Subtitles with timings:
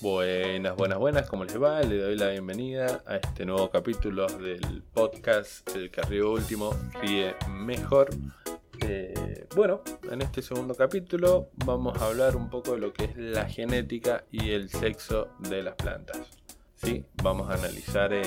[0.00, 1.80] Buenas, buenas, buenas, ¿cómo les va?
[1.82, 6.70] Le doy la bienvenida a este nuevo capítulo del podcast El que último
[7.02, 8.10] ríe mejor.
[8.80, 13.16] Eh, bueno, en este segundo capítulo vamos a hablar un poco de lo que es
[13.16, 16.20] la genética y el sexo de las plantas.
[16.76, 17.04] ¿sí?
[17.20, 18.22] Vamos a analizar, eh,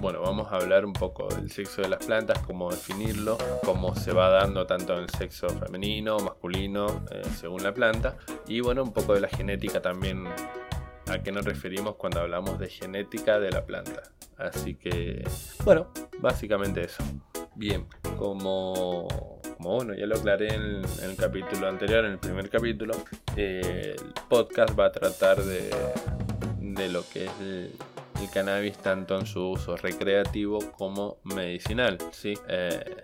[0.00, 3.36] bueno, vamos a hablar un poco del sexo de las plantas, cómo definirlo,
[3.66, 8.16] cómo se va dando tanto en el sexo femenino, masculino, eh, según la planta,
[8.48, 10.26] y bueno, un poco de la genética también
[11.06, 14.02] a qué nos referimos cuando hablamos de genética de la planta.
[14.36, 15.24] Así que,
[15.64, 17.02] bueno, básicamente eso.
[17.54, 17.86] Bien,
[18.18, 19.08] como,
[19.56, 22.94] como bueno, ya lo aclaré en, el capítulo anterior, en el primer capítulo,
[23.36, 23.96] el
[24.28, 25.70] podcast va a tratar de,
[26.58, 27.72] de lo que es el,
[28.32, 31.96] cannabis tanto en su uso recreativo como medicinal.
[32.10, 32.34] ¿sí?
[32.48, 32.96] Eh,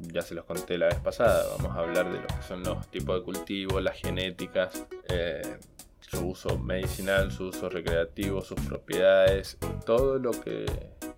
[0.00, 2.88] ya se los conté la vez pasada, vamos a hablar de lo que son los
[2.88, 5.58] tipos de cultivo, las genéticas, eh,
[6.12, 10.66] su uso medicinal, su uso recreativo, sus propiedades, todo lo que,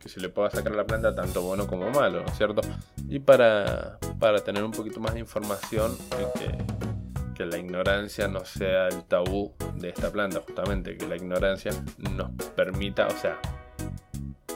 [0.04, 2.60] se le pueda sacar a la planta, tanto bueno como malo, ¿no es cierto?
[3.08, 3.98] Y para,
[4.44, 5.96] tener un poquito más de información
[6.36, 11.72] que, que la ignorancia no sea el tabú de esta planta, justamente, que la ignorancia
[12.12, 13.40] nos permita, o sea,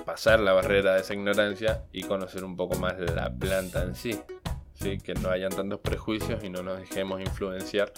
[0.05, 4.21] pasar la barrera de esa ignorancia y conocer un poco más la planta en sí.
[4.75, 4.99] ¿sí?
[4.99, 7.93] Que no hayan tantos prejuicios y no nos dejemos influenciar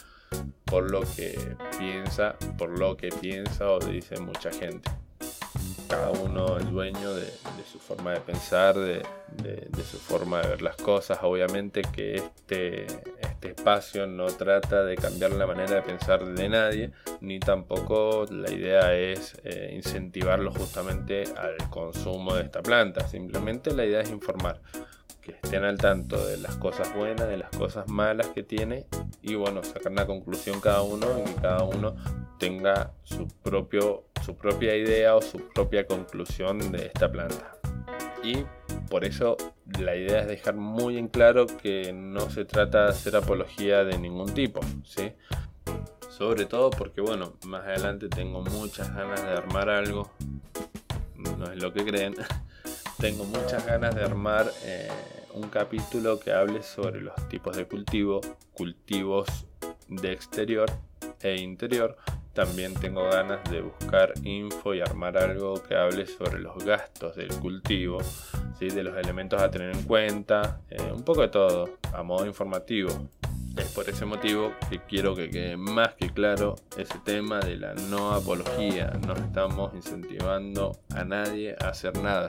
[0.71, 1.37] por lo que
[1.79, 4.89] piensa, por lo que piensa o dice mucha gente.
[5.89, 7.27] Cada uno es dueño de,
[7.71, 9.03] su forma de pensar, de,
[9.91, 11.19] su forma de ver las cosas.
[11.23, 12.87] Obviamente que este,
[13.21, 18.53] este espacio no trata de cambiar la manera de pensar de nadie, ni tampoco la
[18.53, 23.09] idea es eh, incentivarlo justamente al consumo de esta planta.
[23.09, 24.61] Simplemente la idea es informar
[25.21, 28.87] que estén al tanto de las cosas buenas, de las cosas malas que tiene
[29.23, 31.95] y bueno, sacar una conclusión cada uno y que cada uno
[32.39, 37.57] tenga su, propio, su propia idea o su propia conclusión de esta planta.
[38.23, 38.45] Y
[38.89, 39.37] por eso
[39.79, 43.99] la idea es dejar muy en claro que no se trata de hacer apología de
[43.99, 45.13] ningún tipo, ¿sí?
[46.09, 50.11] Sobre todo porque, bueno, más adelante tengo muchas ganas de armar algo,
[51.17, 52.15] no es lo que creen,
[53.01, 54.89] tengo muchas ganas de armar eh,
[55.33, 58.21] un capítulo que hable sobre los tipos de cultivo,
[58.53, 59.47] cultivos
[59.89, 60.71] de exterior
[61.21, 61.97] e interior.
[62.35, 67.29] También tengo ganas de buscar info y armar algo que hable sobre los gastos del
[67.37, 68.01] cultivo,
[68.59, 68.69] ¿sí?
[68.69, 72.91] de los elementos a tener en cuenta, eh, un poco de todo, a modo informativo.
[73.57, 77.75] Es por ese motivo que quiero que quede más que claro ese tema de la
[77.75, 78.93] no apología.
[79.07, 82.29] No estamos incentivando a nadie a hacer nada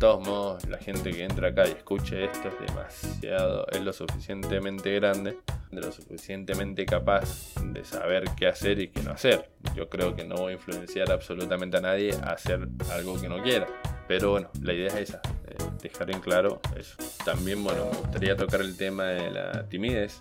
[0.00, 4.94] todos modos, la gente que entra acá y escuche esto es demasiado, es lo suficientemente
[4.94, 5.36] grande,
[5.70, 9.50] de lo suficientemente capaz de saber qué hacer y qué no hacer.
[9.76, 13.42] Yo creo que no voy a influenciar absolutamente a nadie a hacer algo que no
[13.42, 13.66] quiera.
[14.08, 16.96] Pero bueno, la idea es esa, eh, dejar en claro eso.
[17.22, 20.18] También, bueno, me gustaría tocar el tema de la timidez,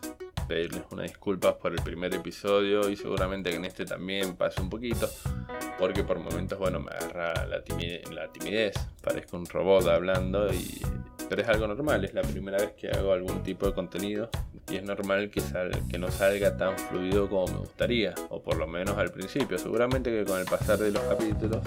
[0.50, 4.70] pedirles una disculpas por el primer episodio y seguramente que en este también pase un
[4.70, 5.10] poquito,
[5.80, 10.82] porque por momentos, bueno, me agarra la timidez, parezco un robot hablando, y,
[11.30, 14.30] pero es algo normal, es la primera vez que hago algún tipo de contenido
[14.70, 18.58] y es normal que, sal, que no salga tan fluido como me gustaría, o por
[18.58, 21.62] lo menos al principio, seguramente que con el pasar de los capítulos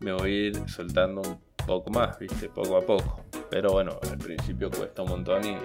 [0.00, 3.24] me voy a ir soltando un poco más, viste, poco a poco.
[3.50, 5.56] Pero bueno, al principio cuesta un montón y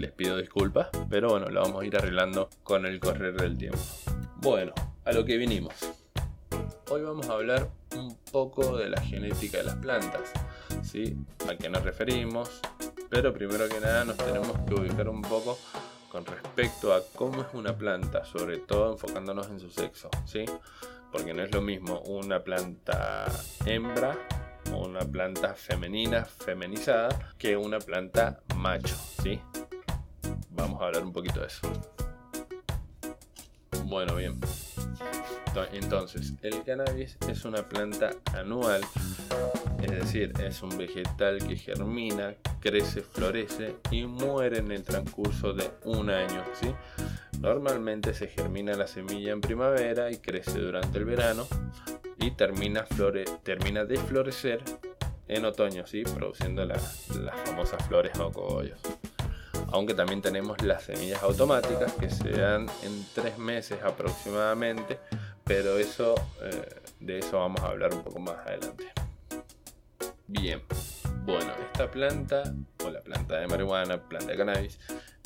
[0.00, 3.78] les pido disculpas, pero bueno, lo vamos a ir arreglando con el correr del tiempo.
[4.36, 4.72] Bueno,
[5.04, 5.99] a lo que vinimos.
[6.92, 10.32] Hoy vamos a hablar un poco de la genética de las plantas,
[10.82, 11.16] ¿sí?
[11.48, 12.60] A qué nos referimos,
[13.08, 15.56] pero primero que nada nos tenemos que ubicar un poco
[16.10, 20.44] con respecto a cómo es una planta, sobre todo enfocándonos en su sexo, ¿sí?
[21.12, 23.26] Porque no es lo mismo una planta
[23.64, 24.18] hembra
[24.74, 29.40] una planta femenina, femenizada, que una planta macho, ¿sí?
[30.50, 31.70] vamos a hablar un poquito de eso.
[33.84, 34.38] Bueno, bien.
[35.72, 38.80] Entonces, el cannabis es una planta anual,
[39.82, 45.70] es decir, es un vegetal que germina, crece, florece y muere en el transcurso de
[45.84, 46.44] un año.
[46.60, 46.72] ¿sí?
[47.40, 51.46] Normalmente se germina la semilla en primavera y crece durante el verano
[52.18, 52.84] y termina,
[53.84, 54.62] de florecer
[55.26, 56.02] en otoño, ¿sí?
[56.04, 57.08] produciendo las
[57.44, 58.78] famosas flores o cogollos
[59.72, 64.98] aunque también tenemos las semillas automáticas que se dan en tres meses aproximadamente,
[65.44, 68.92] pero eso, eh, de eso vamos a hablar un poco más adelante.
[70.26, 70.62] Bien,
[71.24, 72.42] bueno, esta planta,
[72.84, 74.78] o la planta de marihuana, planta de cannabis,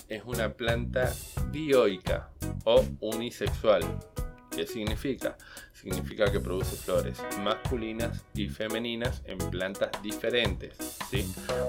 [0.08, 1.12] es una planta
[1.50, 2.30] dioica
[2.64, 3.82] o unisexual.
[4.54, 5.36] ¿Qué significa?
[5.72, 10.76] Significa que produce flores masculinas y femeninas en plantas diferentes.
[11.10, 11.26] ¿sí?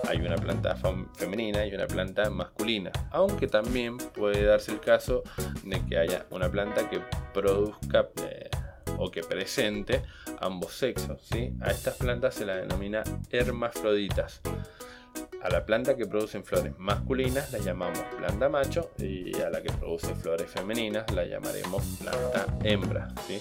[0.07, 0.75] Hay una planta
[1.15, 2.91] femenina y una planta masculina.
[3.11, 5.23] Aunque también puede darse el caso
[5.63, 7.01] de que haya una planta que
[7.33, 8.49] produzca eh,
[8.97, 10.03] o que presente
[10.39, 11.21] ambos sexos.
[11.23, 11.53] ¿sí?
[11.61, 14.41] A estas plantas se la denomina hermafroditas.
[15.45, 19.71] A la planta que produce flores masculinas la llamamos planta macho y a la que
[19.71, 23.09] produce flores femeninas la llamaremos planta hembra.
[23.27, 23.39] ¿sí?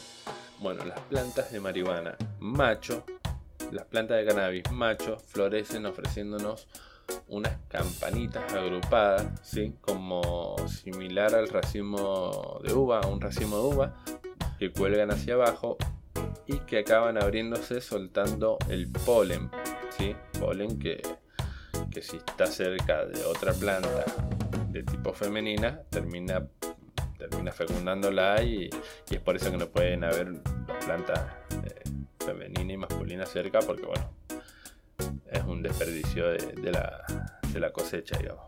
[0.61, 3.07] Bueno, las plantas de marihuana macho,
[3.73, 6.69] las plantas de cannabis macho florecen ofreciéndonos
[7.29, 9.75] unas campanitas agrupadas, ¿sí?
[9.81, 13.95] como similar al racimo de uva, un racimo de uva,
[14.59, 15.79] que cuelgan hacia abajo
[16.47, 19.51] y que acaban abriéndose soltando el polen,
[19.97, 20.15] ¿sí?
[20.39, 21.01] polen que
[21.95, 24.05] que si está cerca de otra planta
[24.69, 26.45] de tipo femenina, termina,
[27.17, 28.69] termina fecundándola y,
[29.11, 30.43] y es por eso que no pueden haber
[30.85, 31.21] plantas
[31.65, 31.83] eh,
[32.19, 34.11] femenina y masculina cerca, porque bueno,
[35.31, 37.05] es un desperdicio de, la,
[37.53, 38.43] de la cosecha, digamos.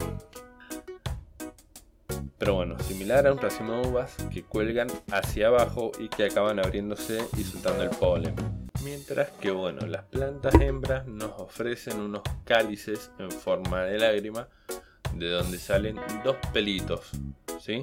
[2.38, 6.58] Pero bueno, similar a un racimo de uvas que cuelgan hacia abajo y que acaban
[6.58, 8.34] abriéndose y soltando el polen.
[8.84, 14.48] Mientras que bueno, las plantas hembras nos ofrecen unos cálices en forma de lágrima
[15.14, 17.10] de donde salen dos pelitos,
[17.58, 17.80] ¿sí?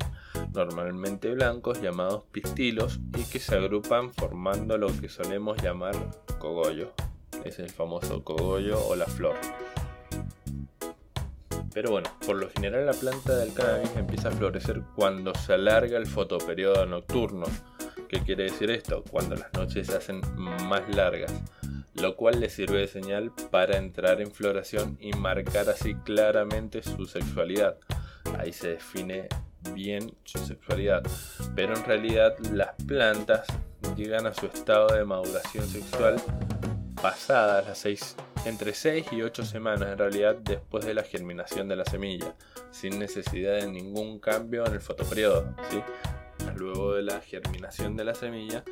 [0.54, 5.96] normalmente blancos llamados pistilos y que se agrupan formando lo que solemos llamar
[6.40, 6.94] cogollo.
[7.44, 9.36] Es el famoso cogollo o la flor.
[11.74, 15.98] Pero bueno, por lo general la planta del cannabis empieza a florecer cuando se alarga
[15.98, 17.46] el fotoperiodo nocturno,
[18.14, 19.04] ¿Qué quiere decir esto?
[19.10, 21.34] Cuando las noches se hacen más largas,
[21.96, 27.08] lo cual le sirve de señal para entrar en floración y marcar así claramente su
[27.08, 27.76] sexualidad.
[28.38, 29.30] Ahí se define
[29.74, 31.02] bien su sexualidad,
[31.56, 33.48] pero en realidad las plantas
[33.96, 36.22] llegan a su estado de maduración sexual
[37.02, 38.16] pasadas las seis,
[38.46, 42.36] entre 6 y 8 semanas en realidad después de la germinación de la semilla,
[42.72, 45.56] sin necesidad de ningún cambio en el fotoperiodo.
[45.70, 45.82] ¿sí?
[46.56, 48.64] luego de la germinación de la semilla,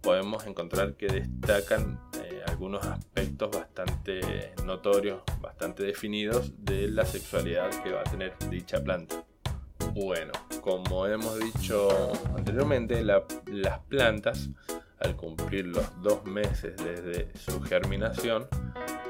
[0.00, 7.92] podemos encontrar que destacan eh, algunos aspectos bastante notorios, bastante definidos de la sexualidad que
[7.92, 9.24] va a tener dicha planta.
[9.94, 14.50] Bueno, como hemos dicho anteriormente, las plantas,
[15.00, 18.48] al cumplir los dos meses desde su germinación,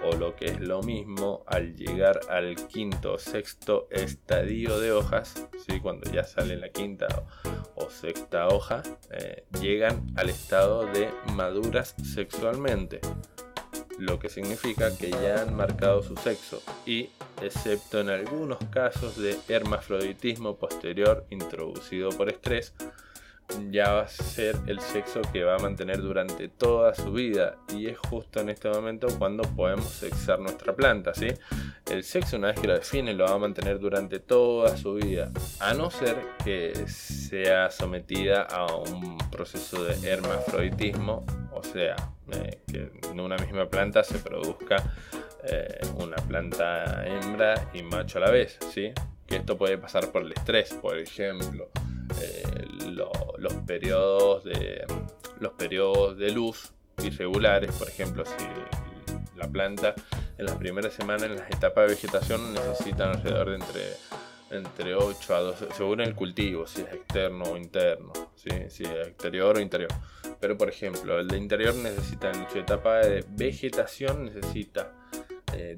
[0.05, 5.47] o lo que es lo mismo, al llegar al quinto o sexto estadio de hojas,
[5.67, 5.81] ¿sí?
[5.81, 7.07] cuando ya sale la quinta
[7.75, 13.01] o, sexta hoja, eh, llegan al estado de maduras sexualmente,
[13.99, 17.11] lo que significa que ya han marcado su sexo y,
[17.43, 22.75] excepto en algunos casos de hermafroditismo posterior introducido por estrés,
[23.71, 27.87] ya va a ser el sexo que va a mantener durante toda su vida y
[27.87, 31.29] es justo en este momento cuando podemos sexar nuestra planta, ¿sí?
[31.91, 35.31] El sexo una vez que lo define lo va a mantener durante toda su vida,
[35.61, 41.97] a no ser que sea sometida a un proceso de hermafroditismo, o sea,
[42.33, 44.77] eh, que en una misma planta se produzca
[45.45, 48.93] eh, una planta hembra y macho a la vez, ¿sí?
[49.27, 51.71] Que esto puede pasar por el estrés, por ejemplo.
[52.21, 52.68] Eh,
[52.99, 54.85] los, periodos de,
[55.41, 56.73] los periodos de luz
[57.03, 58.45] irregulares, por ejemplo, si
[59.37, 59.95] la planta
[60.37, 63.83] en las primeras semanas, en las etapas de vegetación, necesitan alrededor de entre,
[64.51, 69.57] entre 8 a 12, según el cultivo, si es externo o interno, si es exterior
[69.57, 69.91] o interior.
[70.41, 74.93] Pero por ejemplo, el de interior necesita en su etapa de vegetación, necesita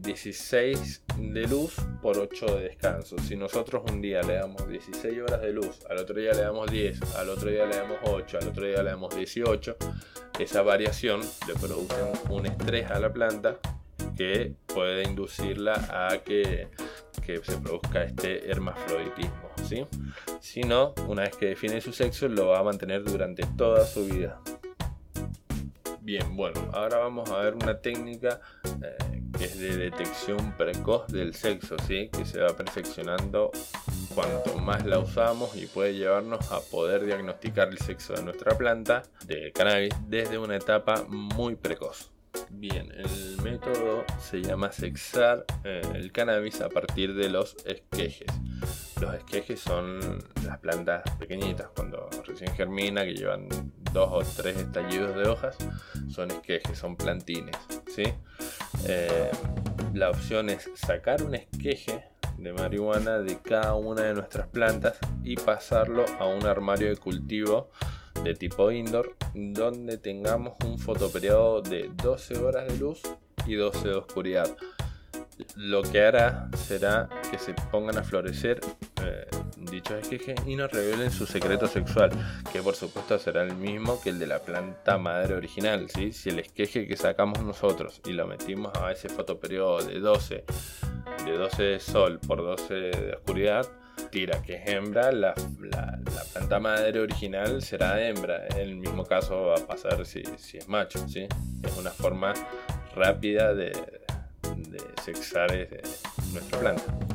[0.00, 3.16] 16 eh, de luz por 8 de descanso.
[3.18, 6.70] Si nosotros un día le damos 16 horas de luz, al otro día le damos
[6.70, 9.76] 10, al otro día le damos 8, al otro día le damos 18,
[10.38, 11.94] esa variación le produce
[12.28, 13.58] un estrés a la planta
[14.16, 16.68] que puede inducirla a que,
[17.25, 19.50] se produzca este hermafroditismo.
[19.68, 19.87] ¿sí?
[20.40, 24.04] Si no, una vez que define su sexo, lo va a mantener durante toda su
[24.06, 24.40] vida.
[26.02, 28.40] Bien, bueno, ahora vamos a ver una técnica
[28.83, 32.09] eh, que es de detección precoz del sexo, ¿sí?
[32.09, 33.50] que se va perfeccionando
[34.14, 39.02] cuanto más la usamos y puede llevarnos a poder diagnosticar el sexo de nuestra planta
[39.26, 42.11] de cannabis desde una etapa muy precoz.
[42.49, 48.28] Bien, el método se llama sexar eh, el cannabis a partir de los esquejes.
[49.00, 53.49] Los esquejes son las plantas pequeñitas cuando recién germina, que llevan
[53.92, 55.56] dos o tres estallidos de hojas,
[56.09, 57.56] son esquejes, son plantines.
[57.94, 58.04] ¿sí?
[58.87, 59.30] Eh,
[59.94, 62.04] la opción es sacar un esqueje
[62.38, 67.70] de marihuana de cada una de nuestras plantas y pasarlo a un armario de cultivo
[68.25, 73.02] de tipo indoor donde tengamos un fotoperiodo de 12 horas de luz
[73.47, 74.56] y 12 de oscuridad.
[75.56, 78.61] Lo que hará será que se pongan a florecer
[79.02, 79.26] eh,
[79.70, 82.10] dichos esquejes y nos revelen su secreto sexual,
[82.52, 85.88] que por supuesto será el mismo que el de la planta madre original.
[85.88, 86.12] ¿sí?
[86.12, 90.44] Si el esqueje que sacamos nosotros y lo metimos a ese fotoperiodo de 12,
[91.24, 93.66] de 12 de sol por 12 de oscuridad,
[94.10, 95.34] tira que es hembra, la,
[96.32, 98.46] planta madre original será hembra.
[98.48, 101.06] En el mismo caso va a pasar si, es macho.
[101.08, 101.26] ¿sí?
[101.62, 102.34] Es una forma
[102.94, 103.70] rápida de,
[104.56, 105.82] de sexar eh,
[106.32, 107.09] nuestra planta.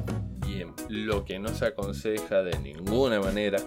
[0.55, 3.57] Bien, lo que no se aconseja de ninguna manera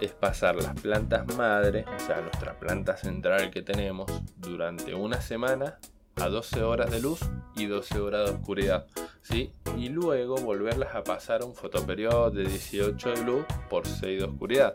[0.00, 5.78] es pasar las plantas madre, o sea, nuestra planta central que tenemos, durante una semana
[6.16, 7.20] a 12 horas de luz
[7.54, 8.88] y 12 horas de oscuridad.
[9.22, 9.52] ¿sí?
[9.76, 14.24] Y luego volverlas a pasar a un fotoperiodo de 18 de luz por 6 de
[14.24, 14.72] oscuridad.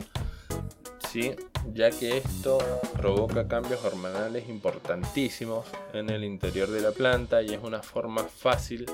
[1.10, 1.36] ¿sí?
[1.74, 2.56] Ya que esto
[2.96, 8.86] provoca cambios hormonales importantísimos en el interior de la planta y es una forma fácil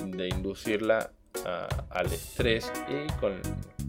[0.00, 1.10] de inducirla
[1.90, 3.40] al estrés y con,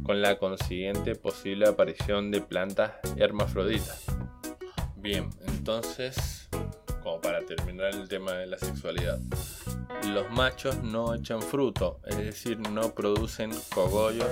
[0.03, 4.05] con la consiguiente posible aparición de plantas hermafroditas.
[4.95, 6.49] Bien, entonces,
[7.01, 9.19] como para terminar el tema de la sexualidad,
[10.09, 14.27] los machos no echan fruto, es decir, no producen cogollos.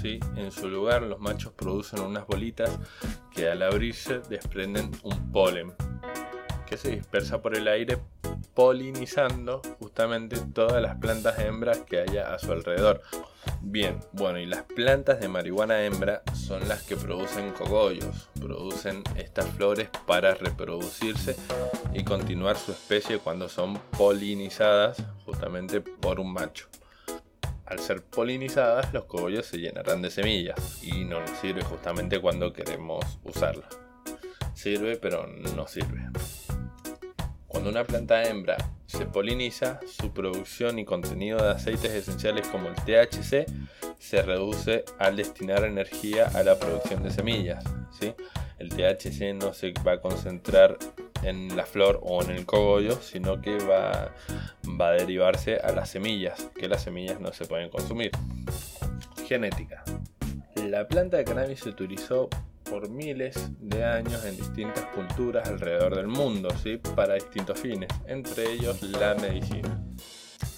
[0.00, 0.20] ¿sí?
[0.36, 2.78] En su lugar, los machos producen unas bolitas
[3.34, 5.72] que al abrirse desprenden un polen
[6.66, 7.98] que se dispersa por el aire
[8.60, 13.00] polinizando justamente todas las plantas hembras que haya a su alrededor.
[13.62, 19.46] Bien, bueno, y las plantas de marihuana hembra son las que producen cogollos, producen estas
[19.52, 21.36] flores para reproducirse
[21.94, 26.68] y continuar su especie cuando son polinizadas justamente por un macho.
[27.64, 32.52] Al ser polinizadas, los cogollos se llenarán de semillas y no nos sirve justamente cuando
[32.52, 33.70] queremos usarla.
[34.52, 36.10] Sirve, pero no sirve.
[37.50, 42.76] Cuando una planta hembra se poliniza, su producción y contenido de aceites esenciales como el
[42.76, 43.44] THC
[43.98, 47.64] se reduce al destinar energía a la producción de semillas.
[48.60, 50.78] El THC no se va a concentrar
[51.24, 54.14] en la flor o en el cogollo, sino que va,
[54.80, 58.12] va a derivarse a las semillas, que las semillas no se pueden consumir.
[59.26, 59.82] Genética.
[60.68, 62.28] La planta de cannabis se utilizó
[62.70, 66.76] por miles de años en distintas culturas alrededor del mundo, ¿sí?
[66.94, 69.82] para distintos fines, entre ellos la medicina.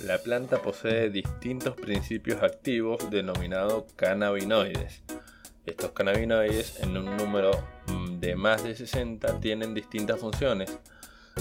[0.04, 5.02] La planta posee distintos principios activos denominados cannabinoides.
[5.64, 7.52] Estos cannabinoides, en un número
[7.86, 10.78] mm, de más de 60, tienen distintas funciones,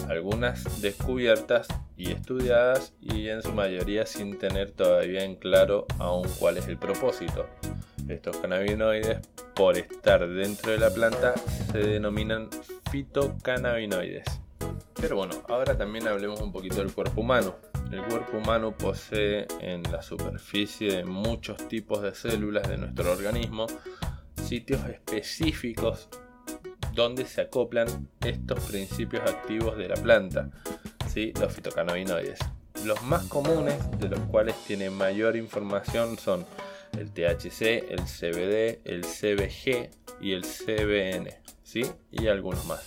[0.08, 6.58] algunas descubiertas y estudiadas y en su mayoría sin tener todavía en claro aún cuál
[6.58, 7.48] es el propósito.
[8.08, 9.20] Estos cannabinoides,
[9.56, 11.34] por estar dentro de la planta,
[11.72, 12.50] se denominan
[12.92, 14.26] fitocannabinoides.
[14.96, 17.56] Pero bueno, ahora también hablemos un poquito del cuerpo humano.
[17.92, 23.68] El cuerpo humano posee en la superficie de muchos tipos de células de nuestro organismo
[24.52, 26.10] sitios específicos
[26.94, 30.50] donde se acoplan estos principios activos de la planta,
[31.08, 31.34] ¿sí?
[31.40, 32.40] los fitocannabinoides.
[32.84, 36.46] Los más comunes, de los cuales tiene mayor información, son
[36.98, 39.90] el THC, el CBD, el CBG
[40.22, 41.30] y el CBN,
[41.64, 41.84] ¿sí?
[42.12, 42.84] y algunos más.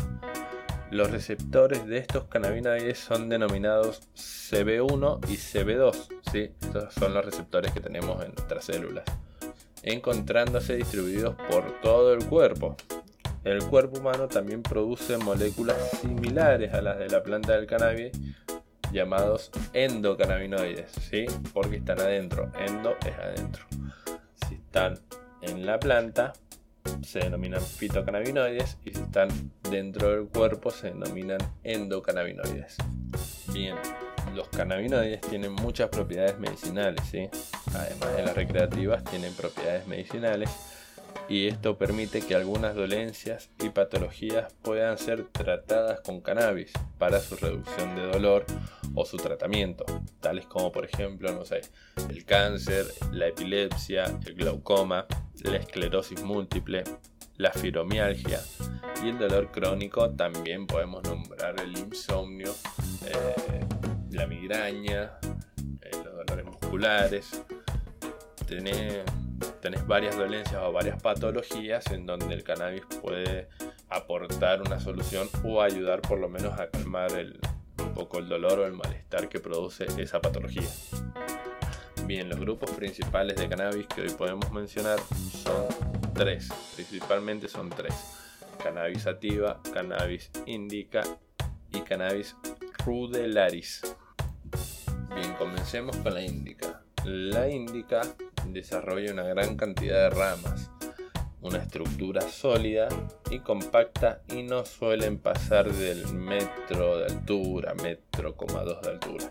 [0.90, 6.52] Los receptores de estos cannabinoides son denominados CB1 y CB2, ¿sí?
[6.61, 9.04] estos son los receptores que tenemos en nuestras células,
[9.82, 12.76] encontrándose distribuidos por todo el cuerpo.
[13.42, 18.12] El cuerpo humano también produce moléculas similares a las de la planta del cannabis
[18.94, 21.26] llamados endocannabinoides, ¿sí?
[21.52, 23.66] porque están adentro, endo es adentro
[24.74, 24.98] están
[25.40, 26.32] en la planta
[27.04, 29.28] se denominan fitocannabinoides y si están
[29.70, 32.76] dentro del cuerpo se denominan endocannabinoides.
[33.52, 33.76] Bien,
[34.34, 37.28] los cannabinoides tienen muchas propiedades medicinales, ¿sí?
[37.72, 40.50] además de las recreativas tienen propiedades medicinales
[41.28, 47.37] y esto permite que algunas dolencias y patologías puedan ser tratadas con cannabis para su
[47.37, 48.45] reducción de dolor
[48.95, 49.85] o su tratamiento,
[50.21, 51.62] tales como por ejemplo, no sé,
[52.09, 55.07] el cáncer, la epilepsia, el glaucoma,
[55.43, 56.85] la esclerosis múltiple,
[57.37, 58.40] la fibromialgia
[59.02, 62.54] y el dolor crónico, también podemos nombrar el insomnio,
[63.07, 63.64] eh,
[64.11, 65.19] la migraña,
[65.83, 67.43] eh, los dolores musculares,
[68.47, 69.04] tener
[69.60, 73.48] tenés varias dolencias o varias patologías en donde el cannabis puede
[73.88, 77.12] aportar una solución o ayudar por lo menos a calmar
[77.78, 80.68] un poco el dolor o el malestar que produce esa patología.
[82.06, 84.98] Bien, los grupos principales de cannabis que hoy podemos mencionar
[85.42, 85.66] son
[86.12, 87.94] tres, principalmente son tres.
[88.62, 91.02] cannabis sativa, cannabis indica
[91.70, 92.36] y cannabis
[92.84, 93.96] rudelaris.
[95.14, 96.82] Bien, comencemos con la indica.
[97.04, 98.02] La indica
[98.54, 100.70] desarrolla una gran cantidad de ramas,
[101.42, 102.88] una estructura sólida
[103.30, 109.30] y compacta y no suelen pasar del metro de altura, metro coma dos de altura.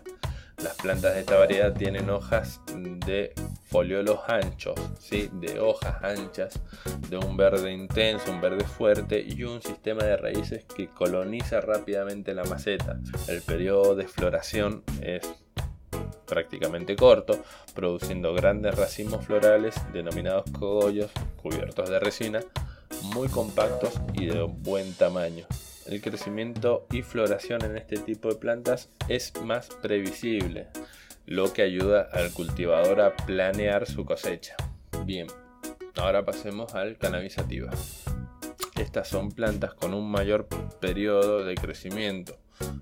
[0.62, 5.28] Las plantas de esta variedad tienen hojas de foliolos anchos, ¿sí?
[5.32, 6.60] de hojas anchas,
[7.08, 12.34] de un verde intenso, un verde fuerte y un sistema de raíces que coloniza rápidamente
[12.34, 13.00] la maceta.
[13.26, 15.43] El periodo de floración es
[16.26, 17.42] prácticamente corto,
[17.74, 21.10] produciendo grandes racimos florales denominados cogollos
[21.42, 22.40] cubiertos de resina,
[23.14, 25.46] muy compactos y de buen tamaño.
[25.86, 30.68] El crecimiento y floración en este tipo de plantas es más previsible,
[31.26, 34.56] lo que ayuda al cultivador a planear su cosecha.
[35.04, 35.26] Bien,
[35.96, 37.70] ahora pasemos al cannabis sativa.
[38.76, 40.48] Estas son plantas con un mayor
[40.80, 42.36] periodo de crecimiento,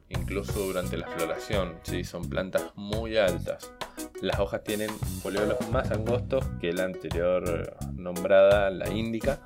[0.09, 1.79] incluso durante la floración.
[1.83, 3.73] Sí, son plantas muy altas.
[4.21, 4.91] Las hojas tienen
[5.23, 9.41] foliolos más angostos que la anterior nombrada, la índica,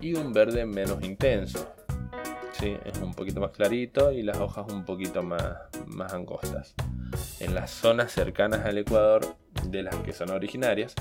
[0.00, 1.74] y un verde menos intenso.
[2.52, 6.74] Sí, es un poquito más clarito y las hojas un poquito más, más angostas.
[7.40, 10.94] En las zonas cercanas al Ecuador, de las que son originarias,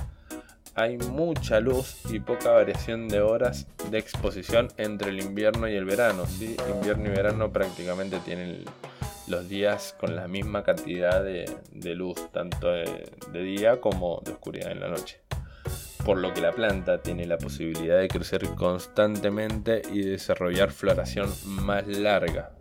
[0.76, 5.86] hay mucha luz y poca variación de horas de exposición entre el invierno y el
[5.86, 6.26] verano.
[6.26, 6.56] ¿sí?
[6.70, 8.66] Invierno y verano prácticamente tienen
[9.28, 14.80] los días con la misma cantidad de, luz, tanto de, día como de oscuridad en
[14.80, 15.20] la noche.
[16.06, 21.88] Por lo que la planta tiene la posibilidad de crecer constantemente y desarrollar floración más
[21.88, 22.52] larga.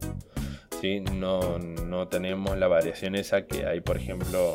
[0.81, 1.01] ¿Sí?
[1.01, 4.55] No, no tenemos la variación esa que hay, por ejemplo,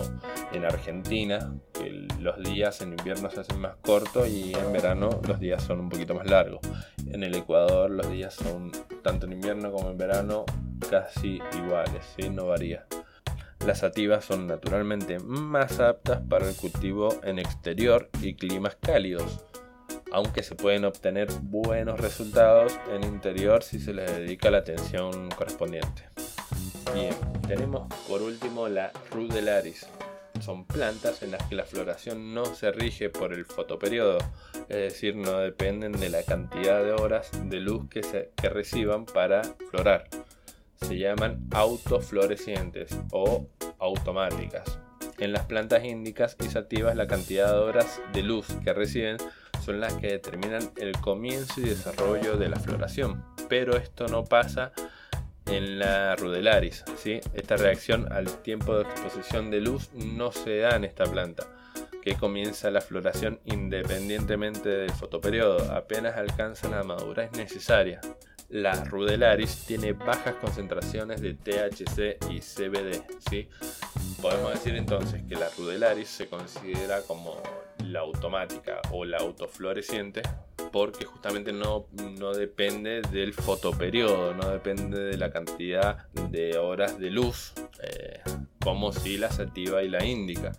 [0.51, 5.39] en Argentina, que los días en invierno se hacen más cortos y en verano los
[5.39, 6.61] días son un poquito más largos.
[7.11, 8.71] En el Ecuador los días son,
[9.03, 10.45] tanto en invierno como en verano,
[10.89, 12.29] casi iguales, ¿sí?
[12.29, 12.85] no varía.
[13.65, 19.43] Las sativas son naturalmente más aptas para el cultivo en exterior y climas cálidos,
[20.15, 26.03] aunque se pueden obtener buenos resultados en interior si se les dedica la atención correspondiente.
[26.93, 27.13] Bien,
[27.45, 29.85] tenemos por último la Rudelaris.
[30.39, 34.19] Son plantas en las que la floración no se rige por el fotoperiodo,
[34.69, 40.07] es decir, no dependen de la cantidad de horas de luz que, reciban para florar.
[40.75, 43.49] Se llaman autoflorecientes o
[43.79, 44.79] automáticas.
[45.17, 49.17] En las plantas índicas y sativas la cantidad de horas de luz que reciben
[49.65, 53.25] son las que determinan el comienzo y desarrollo de la floración.
[53.49, 54.71] Pero esto no pasa
[55.47, 56.83] en la rudelaris.
[56.97, 57.19] ¿sí?
[57.33, 61.47] Esta reacción al tiempo de exposición de luz no se da en esta planta,
[62.03, 67.99] que comienza la floración independientemente del fotoperiodo, apenas alcanza la madurez necesaria.
[68.49, 73.03] La rudelaris tiene bajas concentraciones de THC y CBD.
[73.29, 73.49] ¿sí?
[74.21, 77.41] Podemos decir entonces que la rudelaris se considera como
[77.83, 80.21] la automática o la autofloreciente
[80.71, 81.87] porque justamente no,
[82.19, 88.19] no depende del fotoperiodo, no depende de la cantidad de horas de luz, eh,
[88.61, 90.51] como si la sativa y la índica.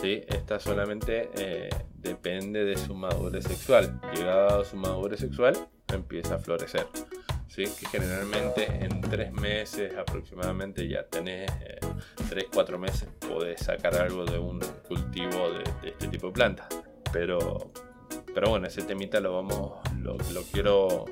[0.00, 0.22] ¿sí?
[0.28, 4.00] Esta solamente eh, depende de su madurez sexual.
[4.14, 5.56] Llegada a su madurez sexual,
[5.88, 6.86] empieza a florecer.
[7.56, 7.64] ¿Sí?
[7.64, 11.80] Que generalmente en tres meses aproximadamente ya tenés, eh,
[12.28, 16.68] tres, cuatro meses, podés sacar algo de un cultivo de, este tipo de plantas.
[17.12, 17.72] Pero
[18.36, 21.06] pero bueno, ese temita lo vamos, lo, quiero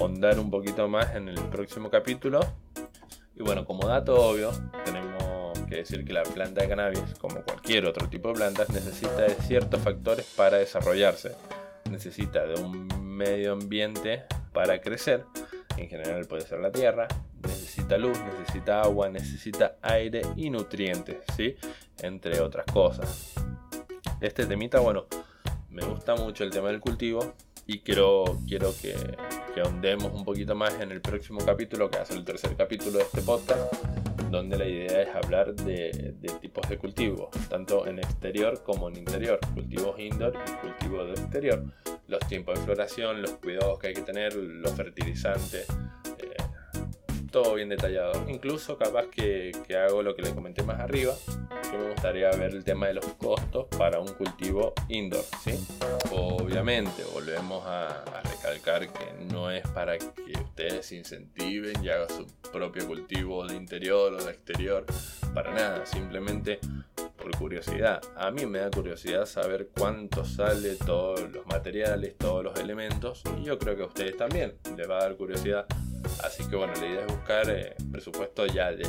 [0.00, 2.40] hondar un poquito más en el próximo capítulo.
[3.36, 4.50] Y bueno, como dato obvio,
[4.84, 9.22] tenemos que decir que la planta de cannabis, como cualquier otro tipo de plantas, necesita
[9.22, 11.36] de ciertos factores para desarrollarse.
[11.88, 15.24] Necesita de un medio ambiente para crecer,
[15.76, 17.06] en general puede ser la tierra,
[17.42, 21.56] necesita luz, necesita agua, necesita aire y nutrientes, ¿sí?
[22.02, 23.34] Entre otras cosas.
[24.20, 25.06] Este temita, bueno,
[25.70, 27.34] me gusta mucho el tema del cultivo
[27.66, 28.94] y quiero, quiero que,
[29.54, 32.54] que ahondemos un poquito más en el próximo capítulo, que va a ser el tercer
[32.56, 33.72] capítulo de este podcast,
[34.30, 38.96] donde la idea es hablar de, de tipos de cultivo, tanto en exterior como en
[38.96, 41.64] interior, cultivos indoor y cultivos de exterior,
[42.06, 45.66] los tiempos de floración, los cuidados que hay que tener, los fertilizantes,
[47.34, 48.30] todo bien detallado.
[48.30, 51.14] Incluso capaz que, hago lo que le comenté más arriba,
[51.68, 55.24] que me gustaría ver el tema de los costos para un cultivo indoor.
[55.42, 55.58] ¿sí?
[56.12, 62.86] Obviamente, volvemos a, recalcar que no es para que ustedes incentiven y hagan su propio
[62.86, 64.86] cultivo de interior o de exterior,
[65.34, 66.60] para nada, simplemente
[67.24, 68.02] por curiosidad.
[68.16, 73.22] A mí me da curiosidad saber cuánto sale todos los materiales, todos los elementos.
[73.38, 75.64] Y yo creo que a ustedes también les va a dar curiosidad.
[76.22, 78.86] Así que bueno, la idea es buscar eh, presupuesto ya de,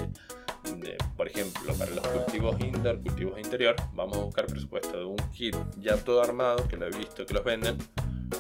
[1.16, 5.56] por ejemplo, para los cultivos indoor, cultivos interior, vamos a buscar presupuesto de un kit
[5.78, 7.78] ya todo armado, que lo he visto que los venden.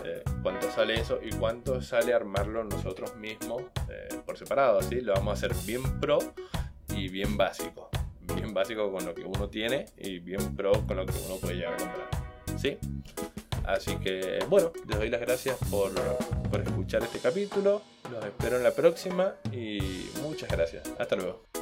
[0.03, 5.13] Eh, cuánto sale eso y cuánto sale armarlo nosotros mismos eh, por separado, así lo
[5.13, 6.19] vamos a hacer bien pro
[6.89, 7.89] y bien básico
[8.33, 11.55] bien básico con lo que uno tiene y bien pro con lo que uno puede
[11.55, 12.09] llegar a comprar.
[12.57, 12.77] ¿Sí?
[13.65, 15.91] Así que bueno, les doy las gracias por,
[16.49, 17.81] por escuchar este capítulo.
[18.11, 20.83] Los espero en la próxima y muchas gracias.
[20.99, 21.54] Hasta luego.